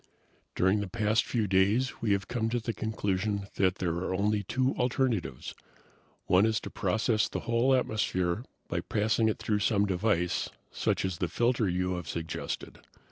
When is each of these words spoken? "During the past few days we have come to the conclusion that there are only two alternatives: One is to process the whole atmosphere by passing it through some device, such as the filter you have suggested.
"During 0.55 0.79
the 0.79 0.87
past 0.87 1.25
few 1.27 1.45
days 1.45 2.01
we 2.01 2.11
have 2.13 2.27
come 2.27 2.49
to 2.49 2.59
the 2.59 2.73
conclusion 2.73 3.45
that 3.57 3.75
there 3.75 3.91
are 3.97 4.15
only 4.15 4.41
two 4.41 4.73
alternatives: 4.79 5.53
One 6.25 6.43
is 6.43 6.59
to 6.61 6.71
process 6.71 7.29
the 7.29 7.41
whole 7.41 7.75
atmosphere 7.75 8.43
by 8.67 8.81
passing 8.81 9.29
it 9.29 9.37
through 9.37 9.59
some 9.59 9.85
device, 9.85 10.49
such 10.71 11.05
as 11.05 11.19
the 11.19 11.27
filter 11.27 11.69
you 11.69 11.93
have 11.97 12.07
suggested. 12.09 12.79